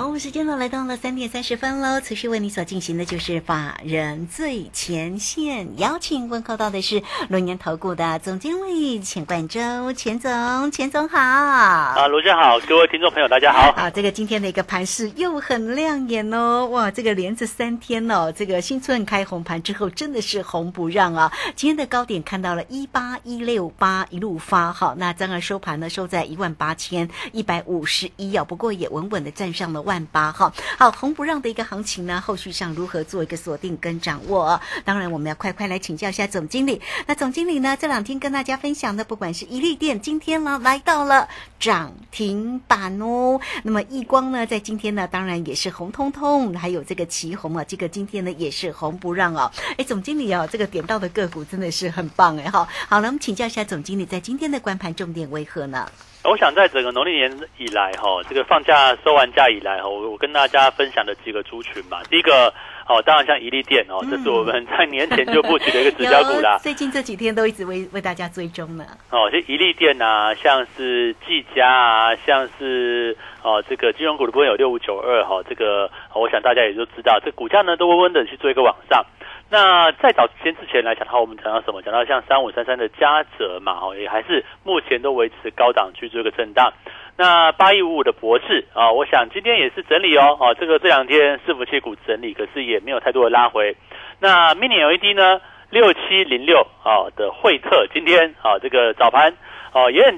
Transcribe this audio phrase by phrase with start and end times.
[0.00, 2.00] 好，我们时间呢来到了三点三十分喽。
[2.00, 11.18] 持续为你所进行的就是法人最前线，邀请问候到的是龙年投顾的总经理钱冠洲，钱总，钱总好。
[11.20, 13.72] 啊，罗姐好，各位听众朋友大家好。
[13.72, 21.30] 啊，这个今天的一个盘势又很亮眼哦，哇，这个连着三天哦，这个新春开红盘之后真的是红不让啊。
[21.54, 29.89] 今天的高点看到了一八一六八一路发好，那当然收盘呢收在一万八千一百五十一啊，不过也稳稳的站上了。
[29.90, 34.60] 万八哈，好红不让的一个行情呢，后续上如何做一个锁定跟掌握？
[34.84, 36.80] 当然，我们要快快来请教一下总经理。
[37.06, 43.40] 那总经理呢，这两天跟大家分享的，不管是一利店，今天呢来到了涨停板哦。
[43.64, 49.50] 那么易光呢，在今天呢，当然也是红彤彤，还有这个旗红啊，这个今天呢也是红不让哦。
[49.76, 52.68] 哎，总经理哦，这个点到的个股真的是很棒哎哈。
[52.88, 55.90] 好了，我们请教一下总经理，在今天的关盘重点为何呢？
[56.22, 62.52] 我想在整个农历年以来，哈，这个放假收完假以来，哈，我我跟大家分享的几个族群嘛，第一个，
[62.86, 66.58] 哦，当然像宜利店哦，这是我们在年前就布局的一个 指标股啦。
[66.58, 68.84] 最近这几天都一直为为大家追踪呢。
[69.10, 79.02] 哦，就宜利店啊，像是技嘉啊，像是哦这个金融股的部分有六五九二哈，这个我想大家也都知道，这股价呢都温温的去做一个往上。
[79.52, 81.82] 那在早先之前来讲的话，我们讲到什么？
[81.82, 86.72] 讲到像三五三三的嘉泽嘛，哦，也还是目前都维持高档去做一个震荡。
[87.16, 93.76] 那八一五五的博士啊，我想今天也是整理哦，哦，这个这两天伺服器股整理，可是也没有太多的拉回。
[94.20, 99.34] 那 mini LED 呢，六七零六啊的惠特，今天啊这个早盘
[99.72, 100.16] 哦也很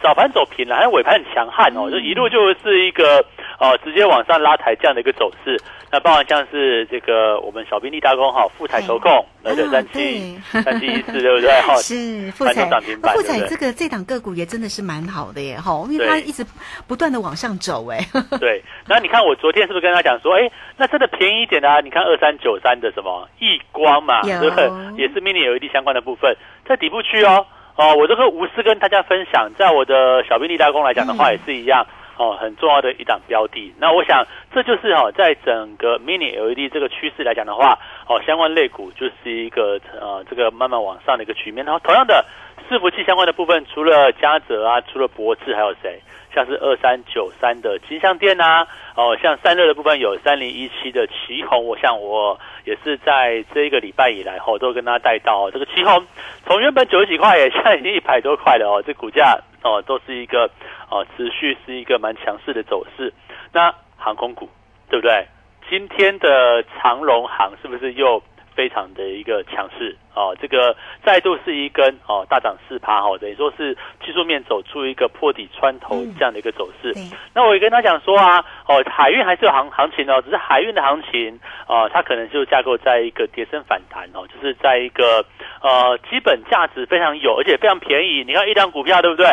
[0.00, 3.24] 早盘走平了，还有尾盘很强悍哦，就一路就是一个。
[3.60, 5.60] 哦，直接往上拉抬这样的一个走势，
[5.90, 11.50] 那包含像是这个我们小兵立大功哈，富彩投控来的三七三七一四对不对？
[11.62, 16.44] 哈， 是富彩涨停板，富彩这个这档个股也真的是蛮好的耶，哈，因为它一直
[16.86, 17.98] 不断的往上走哎。
[18.38, 24.64] 对，那你看我昨天是不是跟他讲说，哎，那真的便宜一点的，你看二三九三的什么易光嘛，对不对？
[24.98, 31.86] 也是 mini LED 相关的部分，在底部区哦，哦，我这个无私跟大家分享，在我的小兵立大功来讲的话，也是一样。
[32.18, 33.72] 哦，很重要的一档标的。
[33.78, 41.64] 那我想，这就是哦，在整个 Mini LED 这个趋势来讲的话，哦，相关类股就是一个呃，这个慢慢往上的一个局面。
[41.64, 42.24] 然后，同样的
[42.68, 46.00] 伺服器相关的部分，除了嘉泽啊，除了博智，还有谁？
[46.34, 56.06] 像是二三九三的金相店呐，哦，像散热的部分有三零一七的旗宏，我想我也是在这一个礼拜以来哦都跟大家带到这个旗宏，
[56.44, 60.50] 从原本九十几块，现在已经一百多块了哦，这股价哦都是一个
[60.90, 63.12] 哦持续是一个蛮强势的走势。
[63.52, 64.48] 那航空股
[64.88, 65.26] 对不对？
[65.68, 68.22] 今天的长龙航是不是又？
[68.58, 70.74] 非常的一个强势哦，这个
[71.04, 73.72] 再度是一根哦大涨四趴哈，等于说是
[74.04, 76.92] 技术面走出一个破底穿头这样的一个走势。
[77.32, 81.38] 那我也跟他讲说啊，哦海运还是有行行情哦，只是海运的行情
[81.68, 85.24] 哦，它可能就架构在一个跌升反弹哦，就是在一个
[85.62, 88.24] 呃基本价值非常有，而且非常便宜。
[88.26, 89.24] 你看一张股票对不对？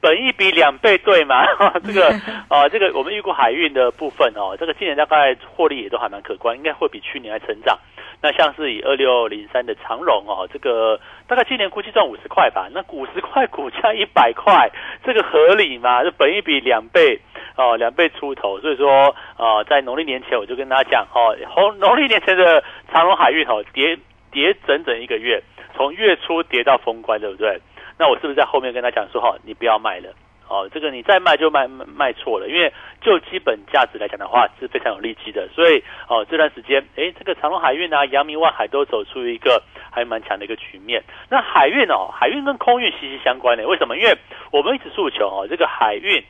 [0.00, 1.44] 本一比两倍对吗？
[1.86, 2.08] 这个
[2.48, 7.78] 啊， 这个我们预估海运的部分哦，这个今年大概获利也都还蛮可观，应该会比去年还成长。
[8.22, 12.68] 那像是以二六零三的长荣哦，这个大概今年估计赚五十块吧。
[12.72, 14.70] 那五十块股价一百块，
[15.04, 16.04] 这个合理吗？
[16.04, 17.20] 这本一比两倍
[17.56, 18.60] 哦，两倍出头。
[18.60, 22.62] 所以说呃，在农历年前我就跟大家讲哦，红农历年前的
[22.92, 23.98] 长荣海运哦，跌
[24.30, 25.42] 跌整整一个月，
[25.74, 27.60] 从月初跌到封关，对不对？
[27.98, 30.14] 那我是不是在后面跟他讲说哈，你不要卖了？
[30.52, 32.70] 哦，这个你再卖就卖卖错了，因为
[33.00, 41.02] 就基本价值来讲的话是非常有利基的，所以哦这段时间，哎，这个长隆海运啊、阳明万海都走出一个还蛮强的一个局面。
[41.30, 43.96] 那海运哦，海运跟空运息息相关的，为什么？
[43.96, 44.14] 因为
[44.50, 46.22] 我们一直诉求哦，这个海运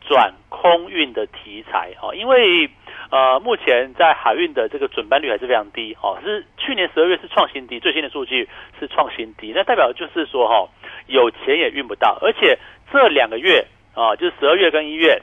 [0.00, 2.68] 转空运的题材哦，因为
[3.12, 8.48] 呃目前在海运的这个准班率还是非常低哦，是去年十二月是创新低，最新的数据
[8.80, 10.68] 是创新低，那代表就是说哈，
[11.06, 12.58] 有钱也运不到，而且。
[12.92, 15.22] 这两个月啊，就是十二月跟一月，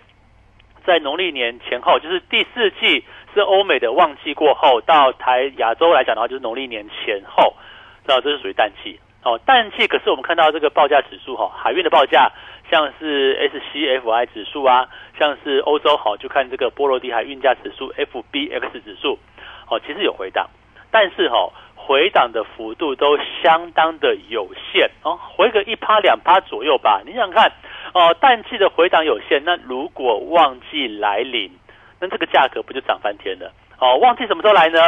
[0.85, 3.03] 在农历年前后，就是第四季
[3.33, 7.53] 是欧美的旺季过后，到台亚洲来讲的话，就是农历年前后，
[8.06, 9.39] 那这是属于淡季哦。
[9.45, 12.31] 淡季可是我们看到这个报价指数哈，海运的报价，
[12.69, 19.17] 像是 SCFI 指数啊，像是欧洲好就看这个波罗的海运价指数 FBX 指数
[19.69, 20.50] 哦，其实有回档。
[20.95, 27.01] 但是哈回档的幅度都相当的有限哦，回个一趴两趴左右吧。
[27.06, 27.51] 你想看
[27.94, 31.51] 哦，淡季的回档有限，那如果旺季来临，
[32.00, 33.51] 那这个价格不就涨翻天了？
[33.77, 34.80] 哦，旺季什么时候来呢？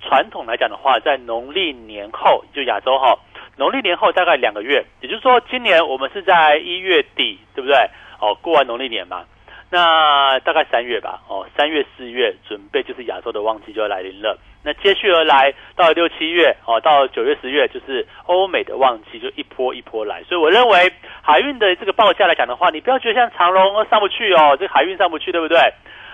[0.00, 3.18] 传统来讲的话，在农历年后，就亚洲哈，
[3.56, 7.76] 农历年后大概两个月，也就是说，今年我们是在一月底，对不对？
[8.20, 9.24] 哦，过完农历年嘛，
[9.68, 14.38] 那大概三月吧，哦，三月四月准备就是亚洲的旺季就要来临了。
[14.62, 20.22] 那接续而来到六七月，哦，到九月十月就是欧美的旺季，就一波一波来。
[20.24, 20.92] 所以我认为
[21.22, 25.58] 海运的这个报价来讲的话，你不要觉得像长龙上不去哦，这个海运上不去，对不对？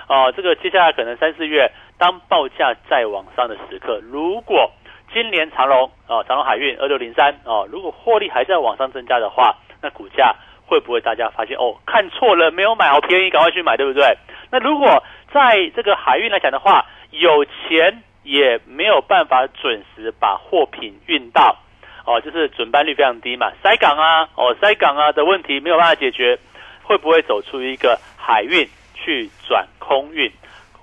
[0.08, 1.70] 哦，这个接下来可能三四月。
[1.98, 4.70] 当报价再往上的时刻，如果
[5.14, 14.04] 今年长隆哦，长隆海运二六零三哦，如果获利还在往上增加的话，那股价会不会大家发现哦，看错了，没有买好便宜，赶快去买，对不对？
[14.50, 15.02] 那如果
[15.32, 21.56] 在这个海运来讲的话，有钱也没有办法准时把货品运到
[22.05, 26.38] 哦，就是准班率非常低嘛，塞港啊，哦塞港啊的问题没有办法解决，
[26.82, 30.31] 会不会走出一个海运去转空运？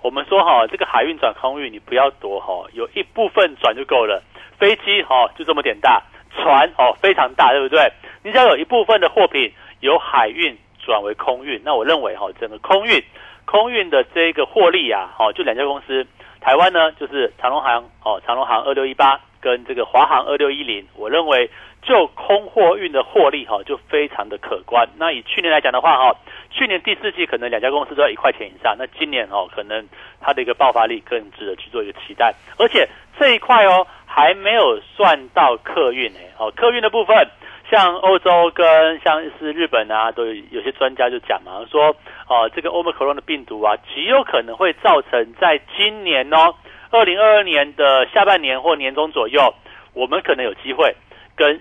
[0.02, 4.24] 我们说哈，这个海运转空运，你不要多哈，有一部分转就够了。
[4.60, 6.02] 飞机哈就这么点大，
[6.32, 7.92] 船哦非常大，对不对？
[8.24, 9.52] 你只要有一部分的货品
[9.82, 13.04] 由海运转为空运，那我认为哈，整个空运
[13.46, 16.06] 空运的这个获利啊，哦就两家公司，
[16.44, 21.50] 台湾呢就是长隆航哦，长隆航二六一八跟这个华航二六一零，我认为
[21.82, 24.88] 就空货运的获利哈就非常的可观。
[24.98, 26.16] 那以去年来讲的话哈。
[26.56, 29.84] 去年第四季可能两家公司都要一块钱以上，那今年哦可能
[30.22, 32.88] 它的一个爆发力更值得去做一个期待，而且
[33.18, 37.28] 这一块哦还没有算到客运诶哦客运的部分，
[37.74, 41.88] 像欧洲跟像是日本啊，都有些专家就讲嘛，说
[42.28, 46.54] 哦这个欧美克隆的病毒啊极有可能会造成在今年哦
[46.92, 49.56] 二零二二年的下半年或年中左右，
[49.94, 50.96] 我们可能有机会
[51.36, 51.60] 跟。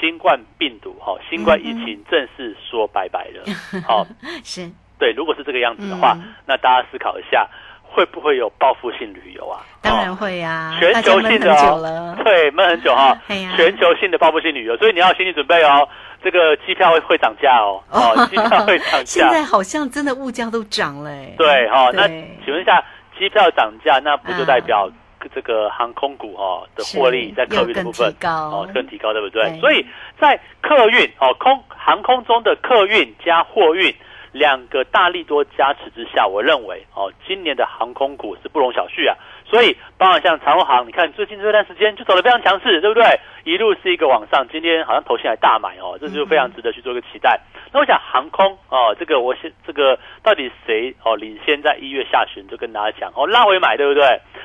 [0.00, 3.44] 新冠病毒哈，新冠疫情正式说拜拜了。
[3.86, 4.06] 好，
[4.42, 4.66] 是
[4.98, 5.12] 对。
[5.12, 6.16] 如果是这个样子的话，
[6.46, 7.46] 那大家思考一下，
[7.94, 9.60] 会不会有报复性旅游啊？
[9.80, 13.16] 当然会呀，全球性的哦，对，闷很久哈。
[13.56, 15.88] 全球性的报复性旅游，所以你要心理准备哦。
[16.22, 19.04] 这个机票会会涨价哦，哦，机票会涨价。
[19.04, 21.10] 现在好像真的物价都涨了。
[21.38, 22.82] 对哈，那请问一下，
[23.18, 24.90] 机票涨价，那不就代表？
[25.34, 29.58] 这个航空股哈的获利在客运的部分哦更提高，对不对？
[29.58, 29.82] 所以
[30.20, 33.90] 在客运哦空航空中的客运加货运
[34.34, 39.14] 两个大力多加持之下，我认为哦今年的航空股是不容小觑啊。
[39.46, 43.04] 所以包括像长荣航，你看最近这段时间就走得非常强势，对不对？
[43.44, 47.38] 一路是一个往上，今天好像头先还大买哦，这就非常值得去做一个期待。
[47.72, 54.02] 那我想航空哦，这个我先这个到底谁哦领先在一月下旬就跟大家讲哦拉回买对不对？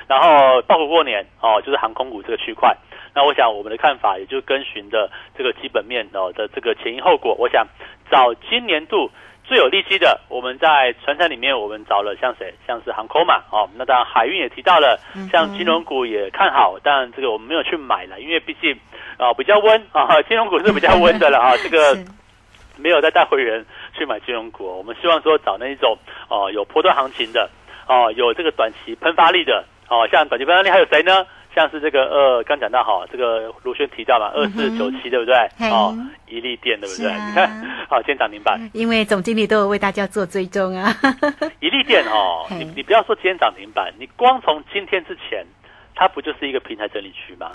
[0.07, 2.77] 然后报复过年哦，就是航空股这个区块。
[3.15, 7.33] 那我想我们的看法也就跟循的这个基本面哦的这个前因后果。
[7.39, 7.65] 我想
[8.12, 9.09] 找今年度。
[9.50, 12.54] 最有利基的，我们在船产里面，我们找了像谁？
[12.68, 15.00] 像是航空嘛，哦，那当然海运也提到了，
[15.31, 18.72] 像金融股也看好，但这个我们没有去买了，因为毕竟
[19.18, 21.98] 啊比较温啊， 金融股是比较温的了啊， 这个
[22.78, 23.66] 没有再带会员
[23.98, 25.98] 去买金融股，我们希望说找那一种
[26.28, 27.50] 哦有波段行情的
[27.88, 31.25] 哦，有这个短期喷发力的哦，像短期喷发力还有谁呢？
[31.54, 35.35] 像是这个呃，刚讲到哈，这个卢轩提到嘛，二四九七对不对？
[35.69, 35.97] 哦，
[36.28, 37.12] 一利电对不对？
[37.12, 37.50] 你看，
[37.90, 38.59] 好，今天涨停板。
[38.73, 40.94] 因为总经理都有为大家做追踪啊。
[41.59, 45.45] 一利电哦，你你不要说今天涨停板，你光从今天之前，
[45.95, 47.52] 它不就是一个平台整理区吗？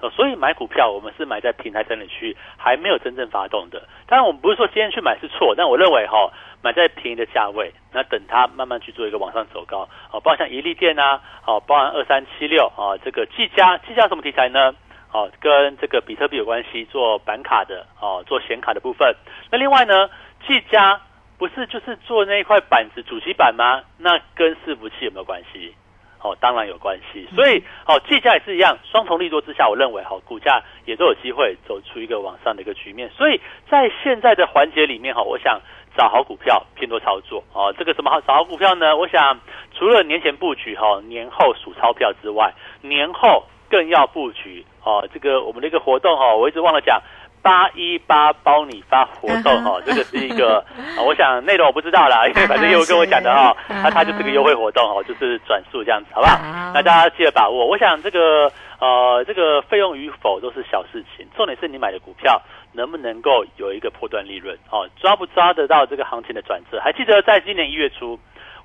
[0.00, 3.82] 呃，所以买股票，我们是买在平台整理区，还没有真正发动的。
[4.06, 6.30] 当然，我们不是说今天去买是错，但我认为哈。
[6.62, 14.74] 买在便宜的价位，那等它慢慢去做一个往上走高，哦，包含像宜利电啊，哦，包含二三七六啊，这个技嘉，技嘉什么题材呢？
[15.12, 19.14] 哦，跟这个比特币有关系，做板卡的，哦，做显卡的部分。
[19.50, 20.10] 那另外呢，
[20.46, 21.00] 技嘉
[21.38, 23.82] 不是就是做那一块板子主机板吗？
[23.96, 25.74] 那跟伺服器有没有关系？
[26.22, 27.26] 哦，当然有关系。
[27.34, 33.10] 所以，哦，计价也是一样，双重利多之下，我认为，哈，股价也都有机会走出一个往上的一个局面。
[33.16, 35.60] 所以在现在的环节里面，哈，我想。
[35.96, 37.74] 找好股票，偏多操作哦。
[37.76, 38.96] 这个什么好找好股票呢？
[38.96, 39.40] 我想
[39.72, 45.08] 除了年前布局哈，年后数钞票之外，年后更要布局哦。
[45.12, 47.02] 这个我们的一个活动哈，我一直忘了讲
[47.42, 49.80] 八一八包你发活动哦。
[49.84, 50.64] 这个是一个，
[51.06, 56.38] 我想内容我不知道啦， 因为反正业务跟我讲的哈，那它就是个优惠活动哦，就是转数这样子，好不好？
[56.74, 57.66] 那大家记得把握。
[57.66, 62.40] 我想这个呃，这个费用与否都是小事情，重点是你买的股票。
[62.74, 64.54] 能不能够有一个破断利润？
[64.70, 66.78] 哦，抓不抓得到这个行情的转折？
[66.80, 68.16] 还记得在今年一月初，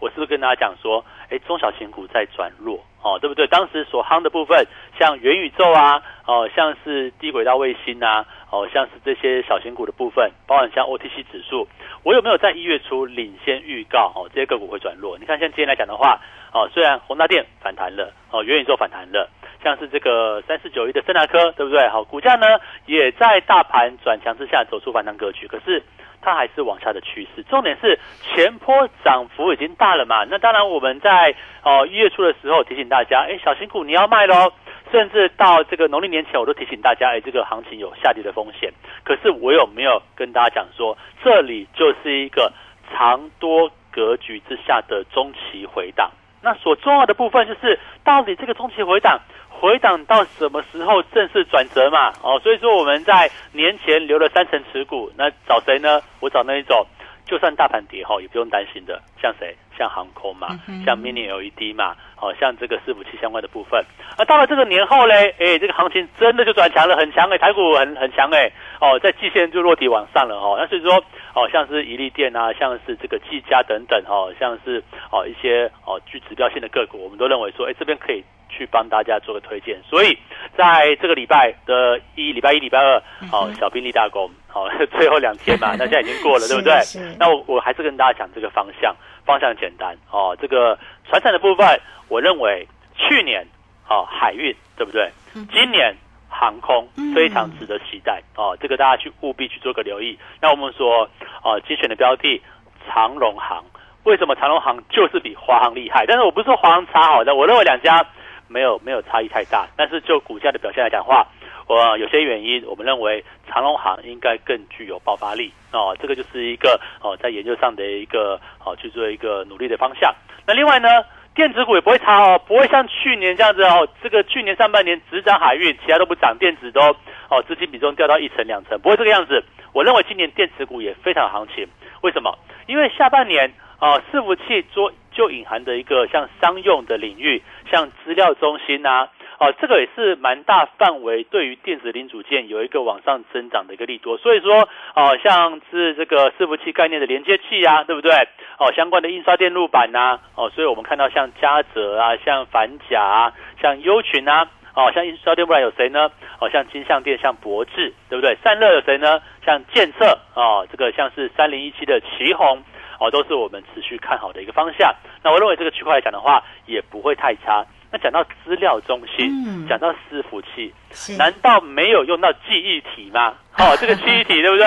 [0.03, 3.47] 我是不是跟大家讲说，哎，中小型股在转弱，哦，对不对？
[3.47, 4.67] 当时所夯的部分，
[4.99, 11.65] 像元宇宙啊，哦，像是低轨道卫星啊，哦，像是这些小型股的部分，包含像 OTC 指数，
[12.03, 14.11] 我有没有在一月初领先预告？
[14.13, 15.17] 哦，这些个股会转弱？
[15.17, 16.19] 你看，像今天来讲的话，
[16.51, 19.29] 哦，虽然宏大电反弹了，哦，元宇宙反弹了，
[19.63, 21.87] 像是这个三四九一的森达科，对不对？
[21.87, 22.45] 好，股价呢
[22.85, 25.81] 也在大盘转强之下走出反弹格局，可是。
[26.25, 30.23] 它还是往下的趋势，重点是前坡涨幅已经大了嘛？
[30.23, 34.53] 那当然，我们在哦一月初的时候提醒大家，哎，小型股你要卖喽。
[34.89, 38.71] 甚至到这个农历年前，我都提醒大家，哎，这个行情有下跌的风险。
[39.03, 42.53] 可是我有没有跟大家讲说，这里就是一个
[42.89, 46.09] 长多格局之下的中期回档？
[46.43, 49.17] 那所重要的部分就是，到底这个中期回档？
[49.49, 52.11] 回档到什么时候正式转折嘛？
[52.21, 56.01] 哦，所以说我们在年前留了三成持股，那找谁呢？
[56.19, 56.85] 我找那一种，
[57.25, 59.55] 就算大盘跌哈，也不用担心的，像谁？
[59.77, 63.83] 像航空嘛，像 Mini LED 嘛，哦，像这个伺服器相关的部分。
[64.17, 70.55] 而到了这个年后嘞，哎，这个行情真的就转强了，很强哎，台股很很强哎，哦，在季线就落地往上了哦。
[70.59, 70.93] 那所以说，
[71.33, 78.23] 哦，像是宜利电啊，像是这个技嘉等等哦，像是哦一些哦具指标性的个股，我们都认为说，哎，这边可以。
[78.55, 80.15] 去帮大家做个推荐，所以
[80.55, 83.01] 在这个礼拜的一礼拜一、礼拜二，
[83.31, 86.77] 好，小兵立大功，好， 最后两天嘛，那现在已经过了， 对不对？
[87.17, 90.37] 那我我还是跟大家讲这个方向，方向简单哦。
[90.39, 90.77] 这个
[91.07, 93.45] 船产的部分，我认为去年
[93.89, 95.11] 哦海运，对不对？
[95.51, 95.95] 今年
[96.29, 100.17] 航空非常值得期待哦，这个大家去务必去做个留意。
[100.41, 101.09] 那我们说
[101.43, 102.41] 哦，精选的标的
[102.87, 103.63] 长荣航，
[104.03, 106.05] 为什么长荣航就是比华航厉害？
[106.07, 108.05] 但是我不是说华航差好的，我认为两家。
[108.49, 111.25] 没有没有差异太大，但是就股价的表现来讲话，
[111.67, 120.13] 我有些原因，我们认为长隆行应该更具有爆发力哦，这个就是一个哦在研究上的一个哦去做一个努力的方向。
[120.45, 120.89] 那另外呢，
[121.33, 126.81] 电子股也不会差哦，不会像去年这样子哦，这个去年上半年只涨海运，其他都不涨，电子都
[127.29, 129.43] 哦资金比重掉到一成两成，不会这个样子。
[129.73, 131.67] 我认为今年电子股也非常行情，
[132.01, 132.37] 为什么？
[132.67, 134.91] 因为下半年哦伺服器做。
[135.15, 137.39] 就隐含的一个像商用的领域，
[137.71, 139.07] 像资料中心呐，
[139.39, 144.17] 哦，这个也是蛮大范围，对于电子零组件有一个往上增长的一个利多。
[144.17, 148.11] 所以说，哦，像是这个伺服器概念的连接器啊，对不对？
[148.59, 156.09] 哦，相关的印刷电路板呐，哦，所以我们看到像嘉泽啊，像反甲啊，像优群啊，哦，像印刷电路板有谁呢？
[156.39, 158.35] 哦，像金相电，像博智，对不对？
[158.43, 159.21] 散热有谁呢？
[159.45, 162.63] 像建策，哦，这个像是三零一七的旗宏。
[162.99, 164.93] 哦，都是我们持续看好的一个方向。
[165.23, 167.65] 那我认为这个区块来讲的话，也不会太差。
[167.93, 170.73] 那讲到资料中心，讲到伺服器，
[171.15, 173.35] 难道没有用到记忆体吗？
[173.59, 174.65] 哦，这个记忆体对不对？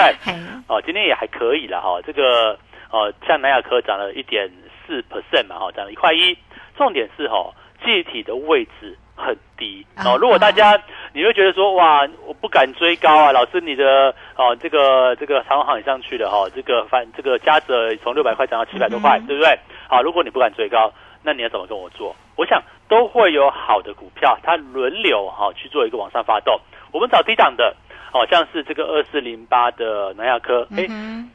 [0.68, 2.00] 哦，今天也还可以了哈。
[2.06, 2.56] 这个
[2.88, 4.48] 哦，像南亚科涨了一点
[4.86, 6.38] 四 percent 嘛，哈，涨了一块一。
[6.78, 7.52] 重点是哈，
[7.84, 10.16] 记忆体的位置很低哦。
[10.16, 10.80] 如果大家
[11.12, 19.58] 你会觉得说哇，我不敢追高啊，老师你的哦，这个这个长航也上去了哈，这个反这个加者从六百块涨到七百多块，对不对？
[19.88, 20.92] 好，如果你不敢追高，
[21.24, 22.14] 那你要怎么跟我做？
[22.36, 26.58] 我想都会有好的股票，它轮流哈去做一个往上发动。
[26.92, 27.74] 我们找低档的，
[28.10, 30.86] 好像是这个二四零八的南亚科，哎，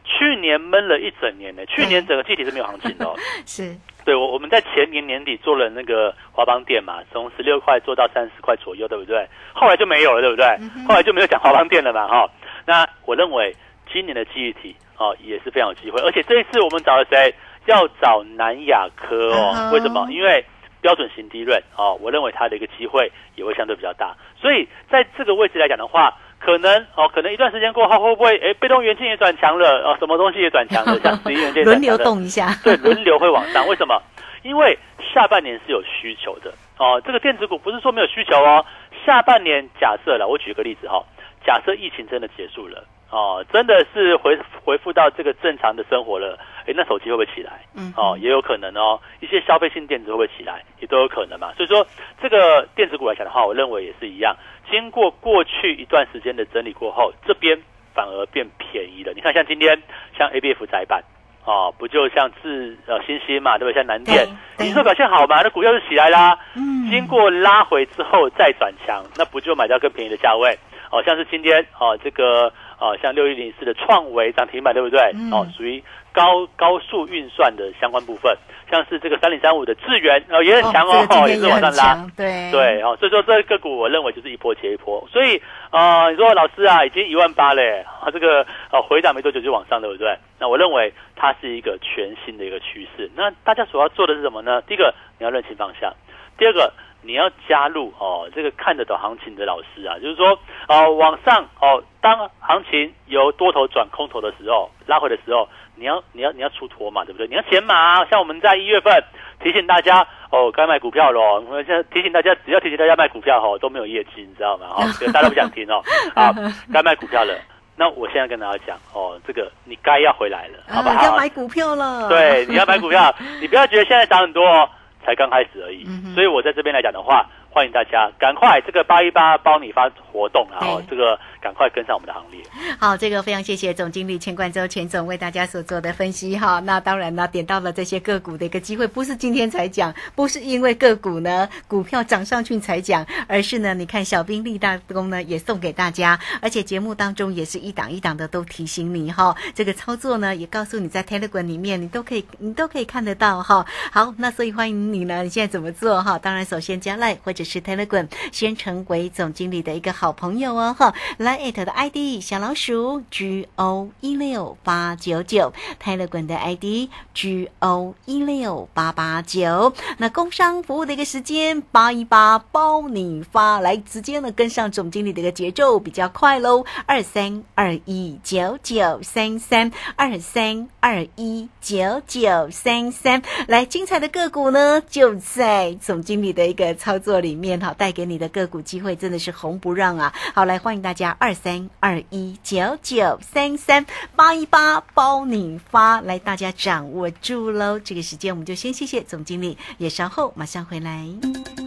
[0.04, 3.06] 去年闷了一整年呢， 去年整个季体是没有行情的，
[3.46, 3.76] 是。
[4.04, 9.28] 对，我我们在前年年底做了那个华邦店嘛，从十六块做到三十块左右，对不对？
[9.54, 10.48] 后来就没有了，对不对？
[10.88, 12.28] 后来就没有讲华邦店了嘛，哈。
[12.66, 13.56] 那我认为
[13.94, 17.32] 今年的记忆体哦也是非常有机会，而且这一次我们找了谁？
[17.68, 20.08] 要找南亚科哦，为什么？
[20.10, 20.44] 因为
[20.82, 26.18] 标准型低润哦，我认为它的一个机会也会相对比较大，所以在这个位置来讲的话。
[26.44, 33.68] 可能哦，可能一段时间过后会不会哎，被动元件也转强了哦，什么东西也转强了， 像十一元件轮流动一下，对，轮流会往上。
[33.68, 34.02] 为什么？
[34.42, 34.76] 因为
[35.14, 37.00] 下半年是有需求的哦。
[37.06, 38.66] 这个电子股不是说没有需求哦。
[39.06, 41.06] 下半年假设了，我举个例子哈，
[41.46, 44.36] 假设疫情真的结束了哦，真的是回
[44.66, 47.62] 回复到这个正常的生活了，哎，那手机会不会起来？
[47.76, 49.00] 嗯，哦，也有可能哦。
[49.20, 50.64] 一些消费性电子会不会起来？
[50.80, 51.54] 也都有可能嘛。
[51.56, 51.86] 所以说，
[52.22, 54.36] 这个电子股来讲的话，我认为也是一样。
[54.70, 57.58] 经过过去一段时间的整理过后，这边
[57.94, 59.12] 反而变便宜了。
[59.14, 59.82] 你看，像今天
[60.18, 61.04] 像 A B F 窄板
[61.44, 63.74] 哦，不就像是呃新兴嘛，对不对？
[63.74, 64.28] 像南电，
[64.60, 65.42] 你说表现好嘛？
[65.42, 66.38] 那股票就起来啦。
[66.56, 70.58] 嗯，经过拉回之后再转强，那不就买到更便宜的价位？
[70.92, 75.00] 哦，像是今天哦，这个哦，像六一零四的创维涨停板，对不对？
[75.32, 75.82] 哦，属于
[76.14, 78.36] 高高速运算的相关部分，
[78.70, 85.42] 像是这个三零三五的智源，哦也很强哦，也是往上拉，对对哦，所以说这个股我认为就是一波接一波，所以
[85.72, 90.18] 呃你说老师啊已经一万八嘞，啊这个呃回档没多久就往上，对不对？
[90.40, 94.62] 那我认为它是一个全新的一个趋势，那大家所要做的是什么呢？
[94.64, 95.94] 第一个你要认清方向，
[96.38, 96.72] 第二个。
[97.04, 100.38] 你要加入哦，这个看得懂行情的老师啊，就是说
[100.68, 105.50] 哦，往上哦，当行情由多头转空头的时候，拉回的时候，
[105.82, 107.28] 你要你要你要出脱嘛，对不对？
[107.28, 109.04] 你要减码，像我们在一月份
[109.44, 111.20] 提醒大家哦，该卖股票了。
[111.20, 114.68] 我们现在提醒大家，只要提醒大家卖股票哦，都没有业绩，你知道吗？
[114.78, 115.82] 哦， 大家都不想听哦。
[116.14, 116.32] 啊，
[116.72, 117.34] 该卖股票了。
[117.76, 121.04] 那我现在跟大家讲哦，这个你该要回来了，好不好？
[121.04, 122.08] 要买股票了。
[122.08, 124.46] 对，你要买股票，你不要觉得现在涨很多。
[124.46, 124.70] 哦。
[125.04, 125.84] 才刚开始而已，
[126.14, 127.28] 所以我在这边来讲的话。
[127.54, 132.42] 欢迎大家赶快这个八一八包你发活动，然后这个赶快跟上我们的行列。
[132.80, 136.62] 好，这个非常谢谢总经理钱冠洲钱总为大家所做的分析哈。
[136.62, 149.36] 那当然呢，点到了这些个股的一个机会，不是今天才讲，不是因为个股呢股票涨上去才讲，而是呢，你看小兵立大功呢也送给大家，而且节目当中也是一档一档的都提醒你哈。
[149.54, 153.66] 这个操作呢也告诉你在 Telegram 里面你都可以你都可以看得到哈。
[153.92, 156.18] 好，那所以欢迎你呢，你现在怎么做哈？
[156.18, 157.41] 当然首先加 Line 或者。
[157.44, 169.74] 是 Telegram 先成为总经理的一个好朋友哦哈，来艾特的 ID 小老鼠 G O 一六八九九，Telegram 的 ID G O 一六八八九。
[169.98, 187.31] 那工商服务的一个时间八一八包你发，来直接呢跟上总经理的一个节奏比较快喽，二三二一九九三三二三二一九九三三，来精彩的个股呢就在总经理的一个操作里。
[187.32, 190.14] 里面哈带给你的个股机会真的是红不让啊！
[190.36, 193.86] 好，来欢迎大家二三二一九九三三
[194.18, 197.80] 八一八包你发，来大家掌握住喽！
[197.80, 201.08] 这个时间我们就先谢谢总经理，也稍后马上回来。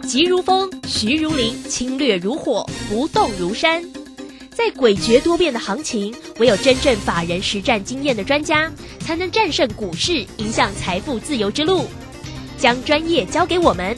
[0.03, 3.83] 急如风，徐如林，侵略如火，不动如山。
[4.51, 11.87] 在诡谲多变的行情，唯有真正法人实战经验的专家，才能战胜股市，迎向财富自由之路。
[12.55, 13.97] 将专业交给我们。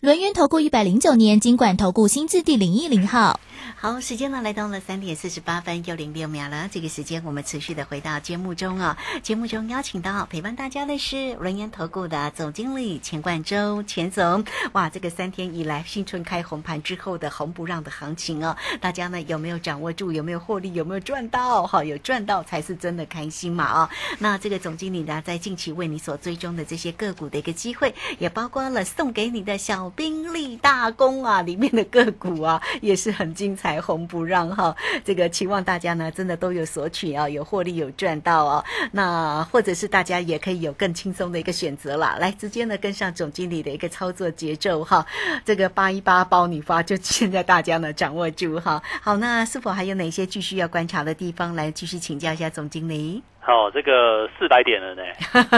[0.00, 3.40] 轮缘投顾一百零九年金管投顾新字第零一零号。
[3.86, 6.68] 好，时间呢来到了三点四十八分又零六秒了。
[6.68, 8.98] 这个时间我们持续的回到节目中啊。
[9.22, 14.44] 节目中邀请到陪伴大家的是轮研投顾的总经理钱冠洲钱总。
[14.72, 20.10] 哇，这个三天以来新春开红盘之后的红不让的行情哦，大家呢有没有掌握住？
[20.10, 20.74] 有没有获利？
[20.74, 21.64] 有没有赚到？
[21.64, 23.90] 哈，有赚到才是真的开心嘛啊。
[24.18, 33.75] 那这个总经理呢，在近期为你所追踪的这些个股的一个机会，也包括了送给你的小兵立大功啊，里面的个股啊，也是很精彩。
[33.80, 38.64] 红不让哈，这个期望大家呢真的都有索取啊，有获利有赚到哦。
[38.92, 45.04] 那或者是大家也可以有更轻松的一个选择啦，来直接呢跟上总经理的一个操作节奏哈。
[45.44, 48.82] 这个八一八包你发，就现在大家呢掌握住哈。
[49.00, 51.54] 好，那是否还有哪些继续要观察的地方？
[51.54, 53.22] 来继续请教一下总经理。
[53.46, 55.02] 哦，这个四百点了呢，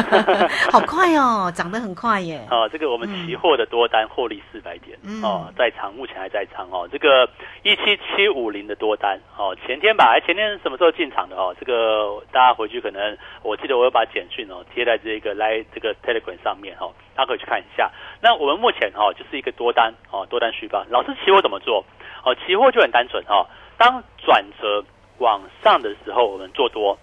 [0.70, 2.38] 好快哦，涨得很快耶。
[2.50, 6.86] 哦，这个我们期货的多单获利四百点，哦，在仓目前还在仓哦。
[6.92, 7.28] 这个
[7.62, 11.56] 一七七五零的多单，哦，前天吧，前天什么时候进场的哦？
[11.58, 17.90] 这个大家回去可能，我记得我有把简讯哦贴在这个来这个 Telegram 上面哦，大家可以去看一下。
[18.20, 20.84] 那我们目前哦就是一个多单哦，多单续报。
[20.90, 21.82] 老师期货怎么做？
[22.22, 23.46] 哦，期货就很单纯哦，
[23.78, 24.84] 当转折
[25.18, 26.98] 往上的时候，我们做多。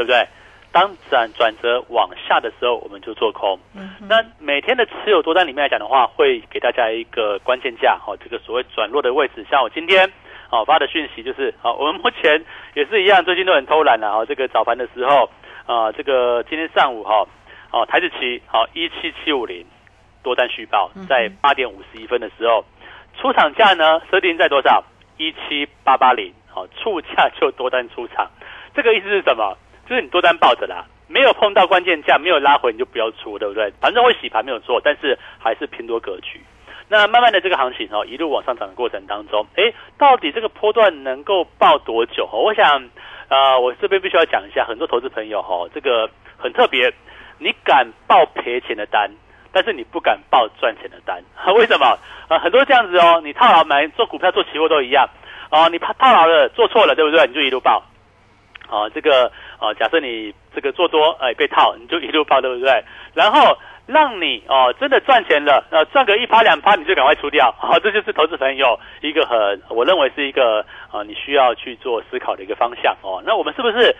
[0.00, 0.26] 对不对？
[0.72, 3.58] 当转转折往下的时候，我们就做空。
[3.74, 9.44] 嗯那每天的持有多单里面来讲的话，会给大家一个关键价，哈，这个所谓转弱的位置。
[9.50, 10.10] 像我今天
[10.48, 12.42] 哦发的讯息就是，好，我们目前
[12.74, 15.28] 也是一样，最近都很偷懒了，哈，这个早盘的时候
[15.66, 17.26] 啊，这个今天上午哈，
[17.72, 19.66] 哦台子期好一七七五零，
[20.22, 22.64] 多单续报，在八点五十一分的时候，
[23.20, 24.84] 出场价呢设定在多少？
[25.18, 28.30] 一七八八零，好，出价就多单出场。
[28.72, 29.58] 这个意思是什么？
[29.90, 33.72] 就是你多单抱着啦，没有碰到关键价，没有拉回你就不要出，对不对？
[33.80, 36.40] 反正会洗盘没有错，但是还是偏多格局。
[36.88, 42.24] 那慢慢的这个行情哦，一路往上涨的过程当中，哎，到底这个波段能够报多久？
[42.32, 42.88] 我想，
[43.28, 46.92] 呃，我这边必须要讲一下，很多投资朋友哈，这个很特别，
[47.38, 49.10] 你敢报赔钱的单，
[49.50, 51.20] 但是你不敢报赚钱的单，
[51.56, 51.98] 为什么？
[52.28, 55.08] 啊，很多这样子哦，你套牢买做股票做期货都一样，
[55.50, 57.26] 哦，你怕套牢了做错了，对不对？
[57.26, 57.82] 你就一路报，
[58.70, 62.84] 啊，这个啊，假设你这个做多，哎，被套，你就一路报，对不对？
[63.14, 63.58] 然后。
[63.86, 73.20] 让你哦真的赚钱了，呃赚个一趴两趴你就赶快出掉，好， 这就是投资朋友一个很我认为是一个啊你需要去做思考的一个方向哦。
[73.26, 73.92] 那我们是不是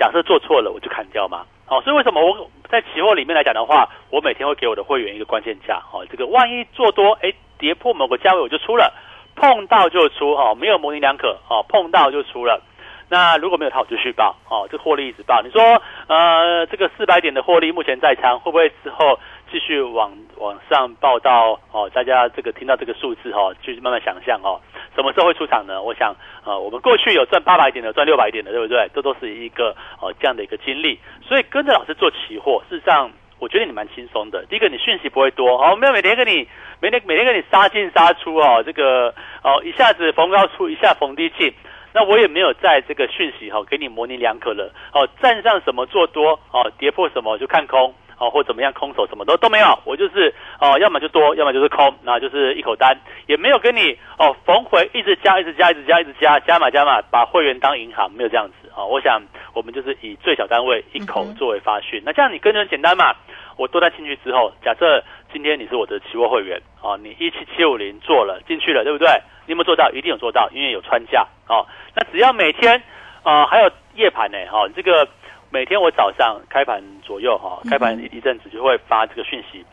[0.00, 1.46] 假设做错了我就砍掉嘛？
[1.64, 8.92] 好，所以为什么我在期货里面来讲的话，我每天会给我的会员一个关键价哦，这个万一做多哎跌破某个价位我就出了，
[9.36, 12.60] 碰到就出哦，没有模棱两可哦，碰到就出了。
[13.08, 15.40] 那如果没有套，就续报哦，这获利一直报。
[15.42, 15.60] 你说
[16.08, 19.18] 呃这个四百点的获利目前在仓，会不会之后？
[19.48, 24.60] 继续往往上报到哦，大家这个听到这个数字哦，去慢慢想象哦，
[24.96, 25.80] 什么时候会出场呢？
[25.80, 26.12] 我想
[26.44, 28.90] 呃，我们过去有赚八百点的，赚六百点的，对不对？
[28.92, 30.98] 这都是一个哦这样的一个经历。
[31.24, 34.44] 所以跟着老师做期货，事实上我觉得你蛮轻松的。
[34.46, 36.48] 第一个，你讯息不会多哦，没有每天跟你
[36.80, 39.14] 每天每天跟你杀进杀出哦，这个
[39.44, 41.54] 哦一下子逢高出，一下逢低进。
[41.96, 47.94] 那我也没有在这个讯息哈给你模棱两可了哦，站上什么做多哦，跌破什么就看空。
[48.18, 58.82] 哦，或怎么样，空手什么都都没有，我就是哦，要么就多，要么就是空，那就是一口单，也没有跟你哦逢回一直加，一直加，一直加，一直加，加码加码，把会员当银行，没有这样子啊。
[58.82, 59.20] 我想
[59.52, 63.14] 我们就是以最小单位一口作为发讯，那这样你跟着很简单嘛。
[63.58, 69.08] 我多单进去之后，假设今天你是我的期货会员哦，你一七七五零做了进去了，对不对？
[69.46, 69.90] 你有没有做到？
[69.90, 71.66] 一定有做到，因为有穿价哦。
[71.94, 72.82] 那只要每天
[73.22, 75.08] 啊，还有夜盘呢，哈，这个。
[75.48, 79.64] 每天我早上开盘左右哈，开盘一阵子就会发这个讯息，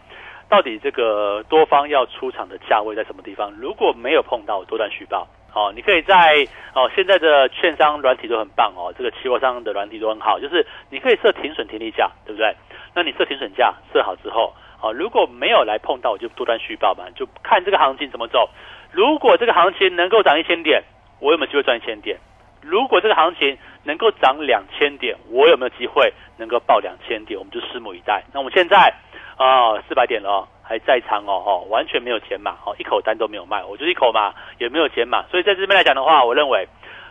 [0.47, 3.51] 到底这个多方要出场的价位在什么地方？
[3.59, 12.55] 如果没有碰到多单续报，哦，你可以在哦现在的券商软体都很棒哦，这个期货商的软体都很好，就是你可以设停损停利价，对不对？
[12.93, 18.47] 那你设停损价设好之后，哦，如果没有来碰到，我就多单续报嘛，就看这个行情怎么走。
[18.93, 20.83] 如果这个行情能够涨一千点，
[21.19, 22.17] 我有没有机会赚一千点？
[22.61, 27.37] 如果这个行情能够涨两千点，我有没有机会能够报两千点？
[27.37, 28.23] 我们就拭目以待。
[28.31, 28.93] 那我们现在
[29.35, 35.25] 啊，四百点了，还在仓哦，哦，完全没有减码，哦，一口单都没有卖，我就一口嘛，也没有减码。
[35.31, 36.67] 所以在这边来讲的话，我认为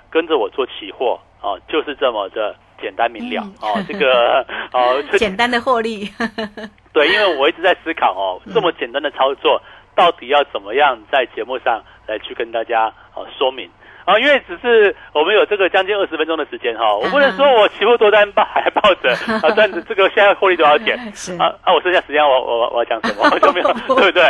[0.09, 6.09] 跟着我做期货，哦，就是这么的简单明了，哦，这个哦， 简单的获利。
[6.95, 9.61] 对，因为我一直在思考哦，这么简单的操作，
[9.95, 13.71] 到底要怎么样在节目上来去跟大家哦说明。
[14.05, 19.11] 啊，因为只是我们有这个将近二十分钟的时间哈，我不能说我期货多单 抱还抱着
[19.47, 20.99] 啊，但是这个现在获利多少钱？
[21.39, 24.25] 啊啊，我剩下时间我我我要讲什么我就没有，对不对？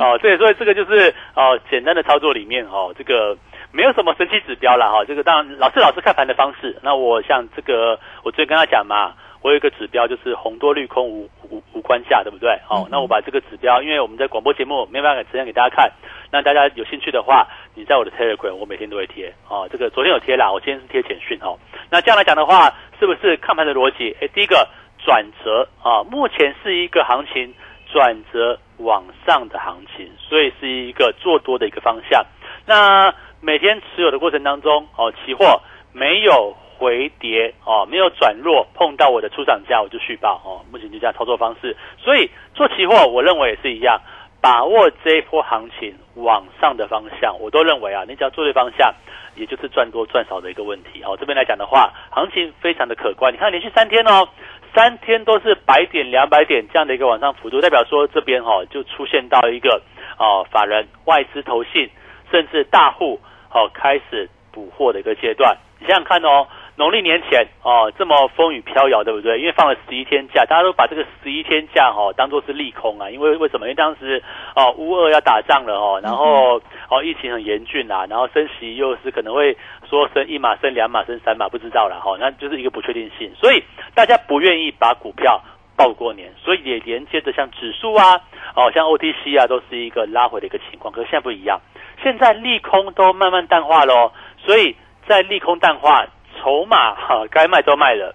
[0.00, 3.36] 哦，对所以说这个就是哦简单的操作里面哦，这个
[3.70, 9.12] 没有什么神奇指标了哈，这个当然老师老师看盘的方式，那我像这个我最近跟他讲嘛。
[9.42, 12.56] 我有一个指标，就是红多绿空无无无关下，对不对？
[12.64, 15.90] 好，那我把这个指标，因为我们在广播节目没办法呈现给大家看，
[16.30, 19.68] 那大家有兴趣的话，你在我的 Telegram，我每天都会贴哦。
[19.70, 21.58] 这个昨天有贴啦，我今天是贴简讯哦。
[21.90, 24.16] 那这样来讲的话，是不是看盘的逻辑？
[24.20, 24.68] 哎，第一个
[25.04, 27.52] 转折啊，目前是一个行情
[27.92, 32.24] 转折往上的行情，所以是一个做多的一个方向。
[32.64, 35.60] 那每天持有的过程当中，哦，期货
[35.92, 36.56] 没有。
[36.82, 40.66] 回跌哦，没有转弱，碰到我的出厂价我就续报哦。
[40.72, 44.00] 目前就这样操作方式，所以做期货我认为也是一样，
[44.40, 48.92] 把握这一波行情往上的方向，我都认为啊，你只要做对方向，
[49.36, 51.16] 也就是赚多赚少的一个问题哦。
[51.16, 54.28] 这边来讲的话，行情非常的可观，你看连续三天哦，
[54.74, 59.80] 三天都是百点两百点这样的一个往上幅度，代表说这边哦就出现到一个
[60.18, 61.88] 哦法人外资投信
[62.32, 63.20] 甚至大户
[63.52, 66.48] 哦开始补货的一个阶段，你想想看哦。
[66.82, 69.38] 农历年前哦，这么风雨飘摇，对不对？
[69.38, 73.08] 因为放了十一天假，大家都把这个十一天假哈当做是利空啊。
[73.08, 73.66] 因为为什么？
[73.66, 74.20] 因为当时
[74.56, 79.56] 哦乌二要打仗了哦，然后哦疫情很严峻啊，然后升息又是可能会
[79.88, 82.16] 说升一码、升两码、升三码，不知道了哈。
[82.18, 83.62] 那就是一个不确定性，所以
[83.94, 85.40] 大家不愿意把股票
[85.76, 88.20] 报过年，所以也连接着像指数啊，
[88.56, 90.92] 哦像 OTC 啊，都是一个拉回的一个情况。
[90.92, 91.60] 可是现在不一样，
[92.02, 94.10] 现在利空都慢慢淡化喽，
[94.44, 94.74] 所以
[95.06, 96.04] 在利空淡化。
[96.42, 98.12] 筹码哈，该卖都卖了，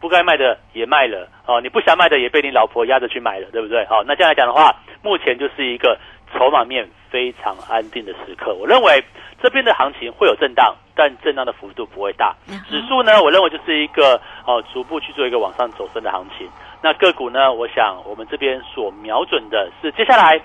[0.00, 1.58] 不该卖的也卖了哦。
[1.62, 3.86] 你不想卖的也被你老婆压着去买了，对不对？
[3.86, 5.98] 好，那这样来讲的话，目前就是一个
[6.32, 8.54] 筹码面非常安定的时刻。
[8.54, 9.02] 我认为
[9.42, 12.36] 这边的行情会有震荡，但震荡的幅度不会大。
[12.68, 16.46] 指数呢，我认为就是一个哦，逐步去做一个往上走升的行情。
[16.82, 20.38] 那个股呢，我想我们这边所瞄准的是接下来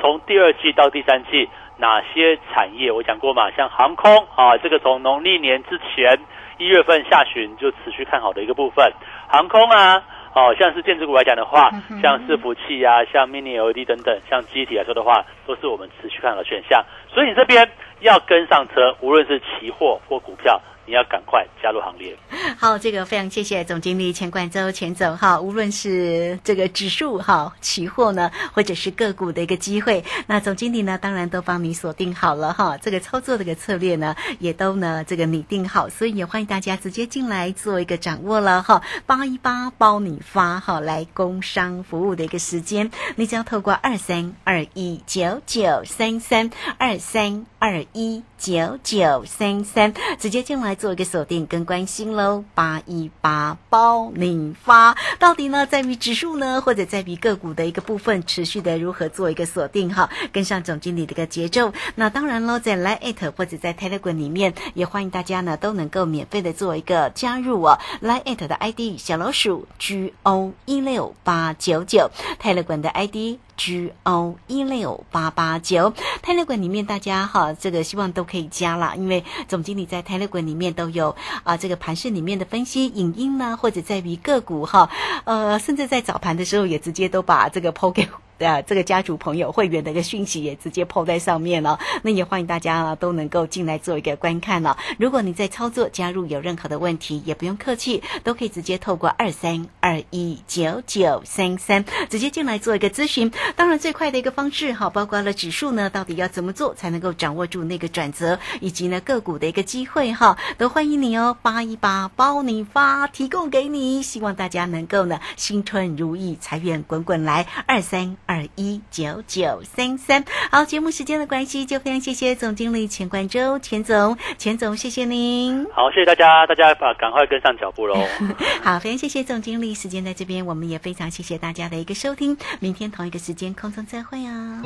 [0.00, 2.90] 从第二季到第三季哪些产业？
[2.90, 6.18] 我讲过嘛，像航空啊，这个从农历年之前
[6.58, 8.92] 一月份下旬就持续看好的一个部分，
[9.28, 10.02] 航空啊。
[10.34, 11.70] 哦，像是电子股来讲的话，
[12.02, 16.84] 像伺服器啊，像 Mini LED 等等，像机体来说的话，都是我们持续看好的选项。
[17.08, 20.60] 所以你这边要跟上车，无论是期货或股票。
[20.86, 22.16] 你要赶快加入行列。
[22.58, 32.76] 好，这个非常谢谢总经理钱冠周钱总哈，无论是这个指数哈、期货呢，或者是个股的一个机会，那总经理呢，当然都帮你锁定好了哈。
[32.78, 38.82] 这个操作的一个策略呢，也都呢这个拟定好，所以也欢迎大家直接进来做一个掌握了哈。
[39.06, 50.73] 八一八包你发哈，来工商服务的一个时间，你只要透过二三二一九九三三二三二一九九三三直接进来。
[50.74, 61.72] 做一个锁定跟关心喽，八一八包你发，到底呢在于指数呢，或者在于个股的一个部分，持续的如何做一个锁定哈，跟上总经理的一个节奏。
[61.94, 67.78] 那当然喽，在 Line 或者在 Telegram 里面，也欢迎大家呢都能够免费的做一个加入哦。
[68.02, 72.10] Line 的 ID 小老鼠 G O 一六八九九
[72.40, 73.38] ，Telegram 的 ID。
[73.56, 84.90] G O 一六八八九泰勒管里面，大家哈，这个希望都可以加了，因为总经理在泰勒管里面都有啊，这个盘市里面的分析影音呢，或者在于个股哈，
[85.24, 88.08] 呃，甚至在早盘的时候也直接都把这个抛给。
[88.38, 94.76] 啊，这个家族朋友会员的一个讯息也直接抛在上面了，那也欢迎大家啊都能够进来做一个观看了。
[94.98, 103.30] 如果你在操作加入有任何的问题，也不用客气，都可以直接透过二三二一九九三三直接进来做一个咨询。
[103.56, 118.16] 当然，最快的一个方式哈，包括了指数呢，到底要怎么做才能够掌握住那个转折，以及呢个股的一个机会哈，都欢迎你哦，八一八包你发提供给你，希望大家能够呢新春如意，财源滚滚来，二三。
[118.26, 125.66] 二一九九三三，好，节目时间的关系，就非常谢谢总经理钱冠周，钱总，钱总，谢谢您。
[125.72, 127.94] 好，谢谢大家，大家把赶快跟上脚步喽。
[128.62, 134.62] 好，非常谢谢总经理，时间在这边，我们也非常谢谢大家的一个收听，明天同一个时间空中再会啊。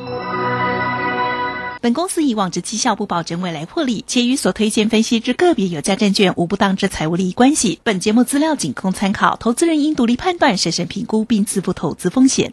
[1.81, 7.79] 本公司以往之绩效不保证未来获利，且与所推荐分析之个别有价证券无不当之财务利益关系。
[7.85, 12.53] 本节目资料仅供参考，投资人应独立判断、审慎评估并自负投资风险。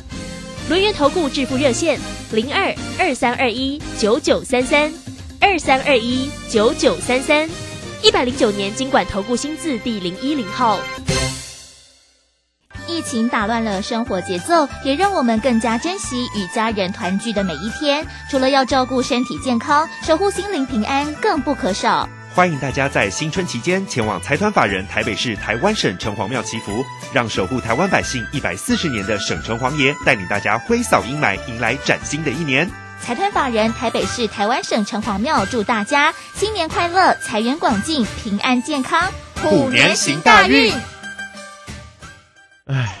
[0.71, 1.99] 轮源投顾致富热线
[2.31, 4.89] 零二二三二一九九三三
[5.41, 7.49] 二三二一九九三三
[8.01, 10.79] 一百零九年经管投顾新字第零一零号。
[12.87, 18.07] 疫情打乱了生活节奏，也让我们更加珍惜与家人团聚的每一天。
[18.29, 22.07] 除了要照顾身体健康，守护心灵平安更不可少。
[22.33, 32.69] 欢迎大家在新春期间前往财团法人台北市台湾省城隍庙祈福，让守护台湾百姓一百四十年的省城隍爷带领大家挥扫阴霾，迎来崭新的一年。
[33.01, 40.73] 财团法人台北市台湾省城隍庙祝大家新年快乐，财源广进，平安健康，虎年行大运。
[42.67, 43.00] 唉。